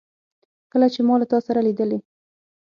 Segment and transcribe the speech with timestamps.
[0.71, 1.99] کله چي ما له تا سره لیدلې